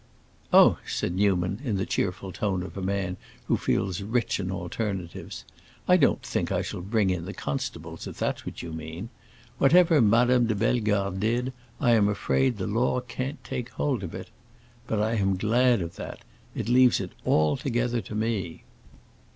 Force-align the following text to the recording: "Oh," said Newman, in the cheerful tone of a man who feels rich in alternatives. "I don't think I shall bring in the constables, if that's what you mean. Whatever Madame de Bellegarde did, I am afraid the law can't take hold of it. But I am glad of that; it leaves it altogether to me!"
"Oh," 0.51 0.79
said 0.83 1.13
Newman, 1.13 1.59
in 1.63 1.77
the 1.77 1.85
cheerful 1.85 2.31
tone 2.31 2.63
of 2.63 2.75
a 2.75 2.81
man 2.81 3.17
who 3.45 3.55
feels 3.55 4.01
rich 4.01 4.39
in 4.39 4.51
alternatives. 4.51 5.45
"I 5.87 5.95
don't 5.95 6.23
think 6.23 6.51
I 6.51 6.63
shall 6.63 6.81
bring 6.81 7.11
in 7.11 7.25
the 7.25 7.35
constables, 7.35 8.07
if 8.07 8.17
that's 8.17 8.43
what 8.43 8.63
you 8.63 8.73
mean. 8.73 9.09
Whatever 9.59 10.01
Madame 10.01 10.47
de 10.47 10.55
Bellegarde 10.55 11.19
did, 11.19 11.53
I 11.79 11.91
am 11.91 12.09
afraid 12.09 12.57
the 12.57 12.65
law 12.65 12.99
can't 13.01 13.43
take 13.43 13.69
hold 13.69 14.01
of 14.01 14.15
it. 14.15 14.29
But 14.87 14.99
I 14.99 15.17
am 15.17 15.37
glad 15.37 15.83
of 15.83 15.97
that; 15.97 16.21
it 16.55 16.67
leaves 16.67 16.99
it 16.99 17.11
altogether 17.23 18.01
to 18.01 18.15
me!" 18.15 18.63